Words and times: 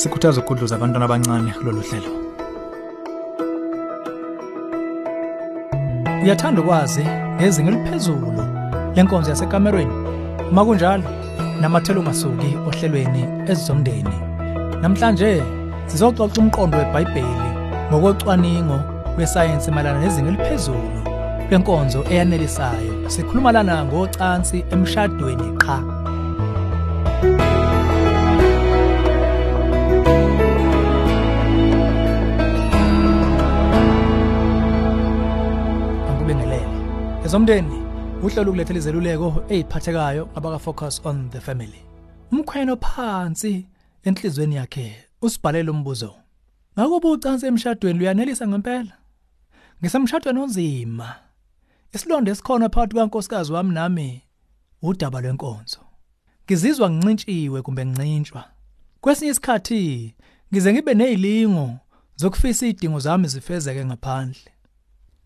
sikhuthaza 0.00 0.40
ukudluza 0.40 0.74
abantwana 0.76 1.04
abancane 1.04 1.50
kulolu 1.58 1.80
hlelo. 1.80 2.10
Uyathanda 6.22 6.60
ukwazi 6.60 7.04
ngezinga 7.36 7.70
eliphezulu 7.70 8.32
lenkonzo 8.94 9.30
yasekamerweni 9.30 9.92
uma 10.50 10.64
kunjalo 10.64 11.04
namathela 11.60 12.00
ungasuki 12.00 12.50
ohlelweni 12.68 13.22
ezizomndeni. 13.50 14.16
Namhlanje 14.82 15.42
sizoxoxa 15.86 16.40
umqondo 16.40 16.78
webhayibheli 16.78 17.50
ngokocwaningo 17.90 18.78
lwesayensi 19.16 19.70
mayelana 19.70 20.00
nezinga 20.00 20.28
eliphezulu 20.28 21.00
lenkonzo 21.50 22.00
eyanelisayo. 22.10 22.92
Sikhuluma 23.12 23.52
lana 23.52 23.84
ngocansi 23.84 24.64
emshadweni 24.72 25.48
qha. 25.62 25.78
Ezomndeni 37.30 37.78
uhlelo 38.22 38.50
ukulethela 38.50 38.78
izeluleko 38.78 39.44
eziphathekayo 39.48 40.28
abaka 40.34 40.58
focus 40.58 41.00
on 41.04 41.30
the 41.30 41.40
family. 41.40 41.82
Umkhweno 42.32 42.76
phansi 42.76 43.66
enhlizweni 44.04 44.54
yakhe 44.56 44.96
usibhalela 45.22 45.70
umbuzo 45.70 46.14
ngakuba 46.78 47.08
ucansi 47.10 47.46
emshadweni 47.46 47.98
luyanelisa 47.98 48.48
ngempela? 48.48 48.92
Ngisemshadweni 49.80 50.40
onzima. 50.40 51.14
Isilonda 51.94 52.32
esikhona 52.32 52.68
phakathi 52.68 52.94
kankosikazi 52.96 53.52
wami 53.52 53.74
nami 53.74 54.22
udaba 54.82 55.20
lwenkonzo. 55.20 55.80
Ngizizwa 56.44 56.90
ngincintshiwe 56.90 57.62
kumbe 57.62 57.86
ngincintshwa 57.86 58.44
kwesinye 59.00 59.30
isikhathi 59.30 60.14
ngize 60.52 60.72
ngibe 60.72 60.94
nezilingo 60.94 61.78
zokufisa 62.16 62.66
izidingo 62.66 62.98
zami 62.98 63.28
zifezeke 63.28 63.84
ngaphandle. 63.84 64.50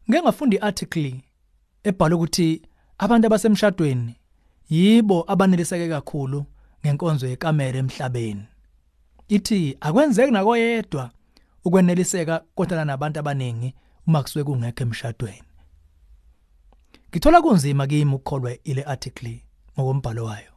Ngeke 0.09 0.23
ngafunda 0.23 0.57
iarticle 0.57 1.25
ebhala 1.85 2.17
ukuthi 2.17 2.63
abantu 2.99 3.27
abasemshadweni 3.27 4.15
yibo 4.71 5.25
abaneliseke 5.33 5.89
kakhulu 5.89 6.45
ngenkonzo 6.81 7.27
yekamera 7.27 7.79
emhlabeni. 7.79 8.45
Ithi 9.29 9.77
akwenzeki 9.81 10.33
nakoyedwa 10.33 11.11
ukweneliseka 11.65 12.45
kodwa 12.55 12.85
nabantu 12.85 13.21
abaningi 13.21 13.75
uma 14.07 14.23
kusuke 14.23 14.45
kungekho 14.45 14.83
emshadweni. 14.83 15.49
Ngithola 17.11 17.43
kunzima 17.43 17.87
kimi 17.87 18.15
ukukholwa 18.15 18.57
ile 18.65 18.83
article 18.83 19.41
ngokombhalo 19.79 20.25
wayo. 20.25 20.53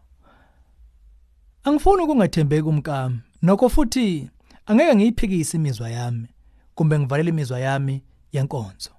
Angifuni 1.63 2.03
ukungathembeki 2.03 2.67
umkami 2.67 3.19
nokho 3.41 3.69
futhi 3.69 4.29
angeke 4.65 4.95
ngiyiphikise 4.95 5.57
imizwa 5.57 5.89
yami 5.89 6.27
kumbe 6.75 6.99
ngivalele 6.99 7.29
imizwa 7.29 7.59
yami 7.59 8.03
yenkonzo. 8.31 8.96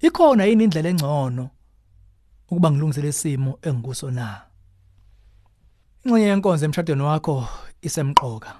Ikhona 0.00 0.44
yini 0.44 0.64
indlela 0.64 0.88
engcono 0.88 1.50
ukuba 2.50 2.70
ngilungisele 2.70 3.08
isimo 3.08 3.58
engikuso 3.62 4.10
na? 4.10 4.40
Ingxenye 6.04 6.26
yenkonzo 6.26 6.64
emshadweni 6.64 7.02
wakho 7.02 7.48
isemqoka. 7.82 8.54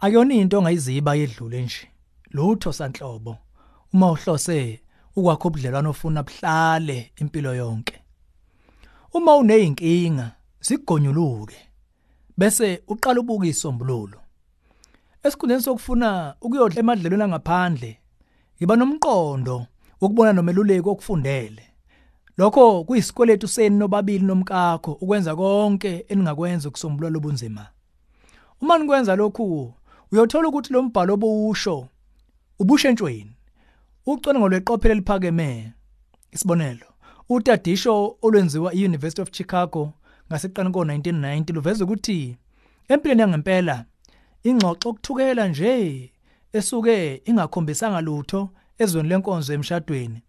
Akuyona 0.00 0.34
into 0.34 0.58
ongayiziba 0.58 1.14
yedlule 1.14 1.62
nje. 1.62 1.88
Lutho 2.30 2.72
sanhlobo. 2.72 3.38
Uma 3.92 4.10
uhlose 4.10 4.80
ukwakho 5.16 5.48
ubudlelwano 5.48 5.90
ofuna 5.90 6.22
buhlale 6.22 7.12
impilo 7.16 7.54
yonke. 7.54 8.02
Uma 9.12 9.36
uneyinkinga 9.36 10.30
sigonyuluke 10.60 11.56
bese 12.38 12.82
uqala 12.88 13.20
ubuka 13.20 13.46
isombululo 13.46 14.18
esikhundleni 15.24 15.62
sokufuna 15.62 16.34
ukuyodla 16.40 16.80
emadlelweni 16.80 17.22
angaphandle 17.22 17.90
yiba 18.60 18.76
nomqondo 18.76 19.66
ukubona 20.00 20.32
nomeluleki 20.32 20.88
okufundele. 20.88 21.62
Lokho 22.38 22.84
kuyisikweletu 22.84 23.48
seni 23.48 23.76
nobabili 23.76 24.24
nomkakho 24.24 24.92
ukwenza 24.92 25.36
konke 25.36 26.04
eningakwenza 26.08 26.68
ukusombulula 26.68 27.10
lobunzima 27.10 27.66
uma 28.60 28.78
nikwenza 28.78 29.16
lokhu 29.16 29.74
uyothola 30.12 30.48
ukuthi 30.48 30.72
lo 30.72 30.82
mbhalo 30.82 31.14
obusho 31.14 31.88
ubushentshweni 32.58 33.32
ucwaningo 34.06 34.48
lweqophelo 34.48 34.92
eliphakeme. 34.94 35.72
Isibonelo 36.32 36.86
utadisho 37.28 38.16
olwenziwa 38.22 38.74
eUniversity 38.74 39.22
of 39.22 39.30
Chicago 39.30 39.92
ngaseqani 40.28 40.70
ko1990 40.70 41.54
luveza 41.54 41.84
ukuthi 41.84 42.36
empilweni 42.88 43.20
yangempela 43.20 43.84
ingxoxo 44.44 44.88
okuthukela 44.88 45.48
nje 45.48 46.12
esuke 46.52 47.22
ingakhombisanga 47.24 48.00
lutho 48.00 48.50
ezweni 48.78 49.08
lenkonzo 49.08 49.52
emshadweni 49.54 50.22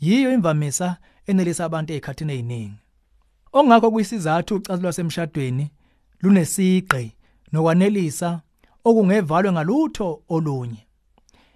yiyo 0.00 0.32
imvamisa 0.32 0.96
enelisa 1.26 1.64
abantu 1.64 1.92
ezikhathini 1.92 2.32
eziningi 2.32 2.78
ongakho 3.58 3.90
kuyisizathu 3.90 4.54
ucazo 4.54 4.82
lwasemshadweni 4.82 5.70
lunesigqi 6.20 7.16
nokwanelisa 7.52 8.40
okungevalwe 8.84 9.52
ngalutho 9.52 10.22
olunye. 10.28 10.82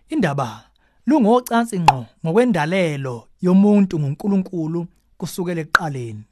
Indaba 0.09 0.71
lungocansi 1.07 1.81
ngqo 1.81 2.07
ngokwendalelo 2.25 3.29
yomuntu 3.45 3.95
nguNkulunkulu 4.01 4.81
kusukela 5.19 5.61
ekuqaleni. 5.61 6.25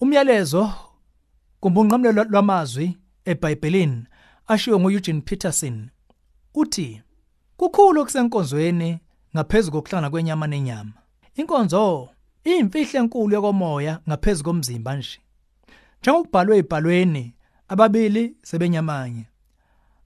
Umyalezo 0.00 0.62
kumbunqamlelo 1.60 2.24
lwamazwi 2.24 2.86
eBhayibhelini 3.30 4.06
ashiwo 4.52 4.80
nguEugene 4.80 5.20
Peterson 5.20 5.76
uthi 6.54 7.02
kukhulu 7.58 8.00
okusenkonzweni 8.00 8.90
ngaphezulu 9.36 9.72
kokuhlangana 9.72 10.10
kwenyama 10.10 10.46
nenyama. 10.46 10.92
Inkonzo 11.34 12.08
iyimfihlo 12.44 13.00
enkulu 13.00 13.34
yokomoya 13.34 14.00
ngaphezulu 14.08 14.44
komzimba 14.44 14.96
nje. 14.96 15.18
Njengokubhalwe 16.00 16.56
ezibhalweni 16.56 17.34
ababili 17.68 18.36
sebenyamanye. 18.42 19.24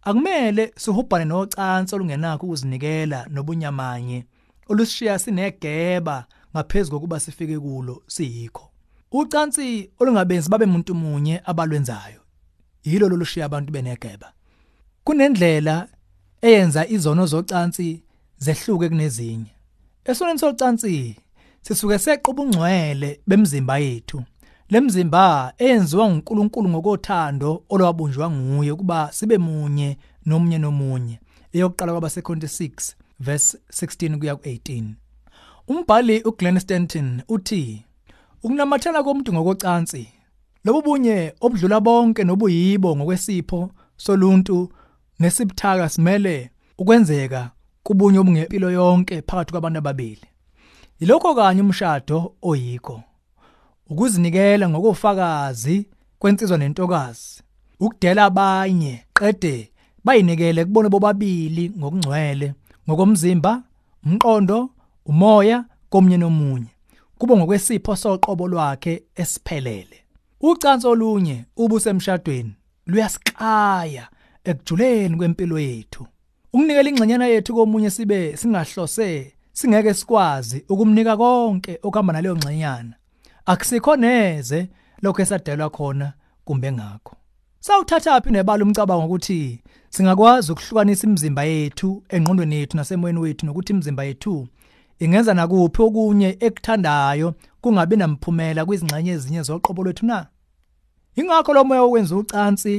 Akumele 0.02 0.72
sihubhane 0.76 1.24
nocansi 1.24 1.94
olungenakho 1.94 2.46
ukuzinikela 2.46 3.26
nobunyamanye 3.30 4.24
olusishiya 4.68 5.18
sinegeba 5.18 6.26
ngaphezulu 6.54 6.96
kokuba 6.96 7.20
sifike 7.20 7.58
kulo 7.58 8.02
siyikho. 8.06 8.70
Ucansi 9.12 9.90
olungabenzi 9.98 10.50
babe 10.50 10.64
umuntu 10.64 10.94
munye 10.94 11.42
abalwenzayo. 11.44 12.20
Yilo 12.84 13.08
lolushiya 13.08 13.46
abantu 13.46 13.72
benegeba. 13.72 14.32
Kunendlela 15.04 15.88
eyenza 16.42 16.88
izono 16.88 17.26
zocansi 17.26 18.02
zehluke 18.44 18.88
kunezinye. 18.88 19.52
Esoneni 20.04 20.38
socansi 20.38 21.16
sisuke 21.62 21.98
seqa 21.98 22.30
ubungcwele 22.30 23.20
bemzimba 23.26 23.78
yethu. 23.78 24.22
Lemzimba 24.70 25.52
eyenziwa 25.58 26.04
uNkulunkulu 26.06 26.68
ngokothando 26.68 27.64
olwabunjwa 27.68 28.30
nguye 28.30 28.74
kuba 28.74 29.12
sibe 29.12 29.38
munye 29.38 29.98
nomunye 30.26 30.58
nomunye. 30.58 31.20
Eyokuqala 31.52 31.92
kwabasekhonti 31.92 32.46
6 32.46 32.94
verse 33.20 33.58
16 33.72 34.18
kuya 34.18 34.34
ku18 34.34 34.84
umbhali 35.68 36.22
uGlenn 36.24 36.58
Stanton 36.58 37.22
uthi 37.28 37.84
ukunamathela 38.42 39.02
komuntu 39.02 39.32
ngokocansi 39.32 40.08
lobu 40.64 40.82
bunye 40.82 41.34
obudlula 41.40 41.80
bonke 41.80 42.24
nobuyibo 42.24 42.96
ngokwesipho 42.96 43.70
soluntu 43.96 44.72
nesibuthaka 45.18 45.88
simele 45.88 46.50
ukwenzeka 46.78 47.50
kubunye 47.82 48.18
obungempilo 48.18 48.70
yonke 48.70 49.22
phakathi 49.22 49.52
kwabantu 49.52 49.78
ababili. 49.78 50.26
Yilokho 51.00 51.34
kanye 51.34 51.62
umshado 51.62 52.34
oyikho. 52.42 53.02
Ukuzinikela 53.90 54.68
ngokufakazi 54.68 55.86
kwensizwa 56.18 56.58
nentokazi. 56.58 57.42
Ukudela 57.80 58.24
abanye 58.24 59.04
qede 59.14 59.70
bayinikele 60.04 60.64
kubone 60.64 60.88
bobabili 60.88 61.72
ngokungcwele 61.78 62.54
ngokomzimba 62.88 63.62
umqondo 64.06 64.70
umoya 65.06 65.64
komnye 65.90 66.16
nomunye. 66.16 66.70
Kube 67.18 67.36
ngokwesipho 67.36 67.96
soqobo 67.96 68.48
lwakhe 68.48 69.02
esiphelele. 69.14 69.96
Ucansi 70.40 70.86
olunye 70.86 71.44
ubusemshadweni 71.56 72.54
luyasikaya 72.86 74.08
ekujuleni 74.44 75.16
kwempilo 75.16 75.58
yethu. 75.58 76.06
Ukunikela 76.52 76.88
ingxenyana 76.90 77.26
yethu 77.26 77.54
komunye 77.54 77.90
sibe 77.90 78.36
singahlose 78.36 79.34
singeke 79.52 79.94
sikwazi 79.94 80.64
ukumnika 80.68 81.16
konke 81.16 81.78
okuhamba 81.82 82.12
naleyo 82.12 82.36
ngxenyana. 82.36 82.94
Akusikho 83.46 83.96
neze 83.96 84.68
lokho 85.02 85.22
esadelwa 85.22 85.70
khona 85.70 86.12
kumbe 86.44 86.72
ngakho 86.72 87.16
sawuthatha 87.60 88.20
phi 88.20 88.30
nebala 88.30 88.64
umcabango 88.64 89.04
ukuthi 89.04 89.62
singakwazi 89.90 90.52
ukuhlukanisa 90.52 91.06
imizimba 91.06 91.44
yethu 91.44 92.02
engqondweni 92.08 92.54
yethu 92.56 92.76
nasemoyeni 92.76 93.20
wethu 93.20 93.46
nokuthi 93.46 93.72
imizimba 93.72 94.04
yethu 94.04 94.48
ingenza 94.98 95.34
nakuphi 95.34 95.82
okunye 95.82 96.36
ekuthandayo 96.46 97.34
kungabi 97.60 97.96
namphumela 97.96 98.64
kwizingxenye 98.66 99.12
ezinye 99.12 99.42
zoqobo 99.42 99.82
lwethu 99.84 100.06
na? 100.06 100.26
Ingakho 101.16 101.52
lo 101.54 101.64
moya 101.64 101.82
okwenza 101.82 102.16
ucansi 102.16 102.74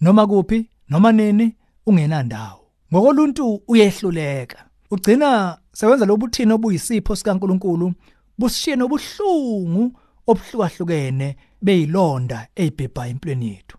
noma 0.00 0.26
kuphi 0.26 0.58
noma 0.88 1.12
nini 1.12 1.46
ungenandawo. 1.86 2.63
Ngokoluntu 2.94 3.62
uyehluleka. 3.68 4.64
Ugcina 4.90 5.58
sewenza 5.72 6.06
lobuthini 6.06 6.52
obuyisipho 6.52 7.16
sikaNkuluNkulu 7.16 7.92
busishiye 8.38 8.76
nobuhlungu 8.76 9.92
obuhlukahlukene 10.26 11.36
beyilonda 11.62 12.48
ezibhebha 12.54 13.08
empilweni 13.08 13.48
yethu. 13.48 13.78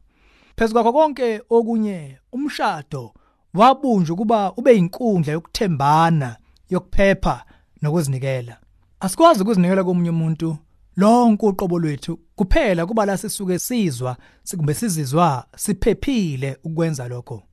Phezulu 0.55 0.83
kwakho 0.83 0.93
konke 0.93 1.41
okunye 1.49 2.17
umshado 2.31 3.13
wabunjwa 3.53 4.15
kuba 4.15 4.53
ube 4.57 4.77
inkundla 4.77 5.33
yokuthembana 5.33 6.37
yokuphepha 6.69 7.45
nokuzinikela. 7.81 8.57
Asikwazi 8.99 9.41
ukuzinikela 9.41 9.83
komunye 9.83 10.09
umuntu 10.09 10.57
lonke 10.97 11.45
uqobo 11.45 11.79
lwethu 11.79 12.19
kuphela 12.35 12.85
kuba 12.85 13.05
la 13.05 13.17
sisuke 13.17 13.59
sizwa 13.59 14.17
sikumbe 14.43 14.73
sizizwa 14.73 15.45
siphephile 15.55 16.57
ukwenza 16.63 17.07
lokho. 17.07 17.43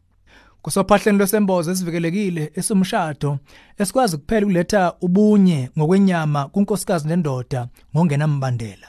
Kusophahleni 0.62 1.18
lwesembozo 1.18 1.70
esivikelekile 1.70 2.52
esumshado 2.54 3.38
esikwazi 3.78 4.16
kuphela 4.16 4.46
ukuletha 4.46 4.94
ubunye 5.00 5.70
ngokwenyama 5.78 6.48
kunkosikazi 6.48 7.08
nendoda 7.08 7.68
ngongenambandela 7.96 8.88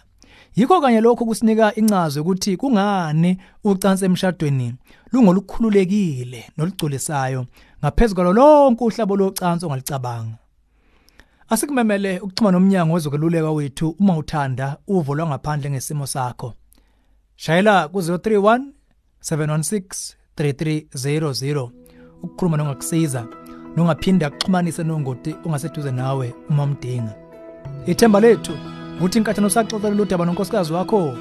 yikho 0.56 0.82
kanye 0.82 1.02
lokho 1.02 1.26
kusinika 1.26 1.76
incazo 1.76 2.22
ukuthi 2.22 2.58
kungani 2.58 3.38
ucansi 3.64 4.06
emshadweni 4.06 4.76
lungolukhululekile 5.12 6.42
nolugculisayo 6.58 7.46
ngaphezulu 7.82 8.34
lonke 8.34 8.84
uhlabo 8.84 9.16
locansi 9.18 9.66
ongalicabanga 9.66 10.38
Asikumemele 11.54 12.20
ukuxhuma 12.20 12.52
nomnyango 12.52 12.94
wezokululeka 12.94 13.52
wethu 13.52 13.96
uma 14.00 14.18
uthanda 14.18 14.78
uvo 14.88 15.16
lwangaphandle 15.16 15.70
ngesimo 15.70 16.08
sakho. 16.08 16.54
Shayela 17.36 17.86
ku031 17.94 18.62
716 19.22 20.23
3300 20.38 21.70
ukukhuluma 22.24 22.58
nongakusiza 22.58 23.28
nongaphinda 23.76 24.28
akuxhumanise 24.28 24.84
nongoti 24.84 25.36
ongaseduze 25.46 25.92
nawe 25.92 26.34
uma 26.50 26.64
umdinga. 26.64 27.16
Ithemba 27.86 28.20
lethu 28.20 28.54
ukuthi 28.98 29.18
inkathano 29.18 29.50
saxoxela 29.50 29.96
ludaba 29.96 30.26
nonkosikazi 30.26 30.74
wakho 30.74 31.18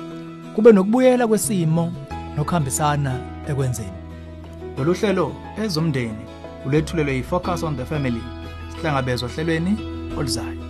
kube 0.55 0.73
nokubuyela 0.73 1.26
kwesimo 1.26 1.93
nokuhambisana 2.37 3.12
ekwenzeni. 3.49 3.99
Lolu 4.79 4.94
hlelo 4.94 5.32
ezomndeni 5.62 6.25
ulethulelwe 6.67 7.17
yifocus 7.17 7.62
on 7.62 7.76
the 7.76 7.85
family. 7.85 8.23
Sihlangabezwa 8.73 9.29
ohlelweni 9.29 9.73
oluzayo 10.19 10.62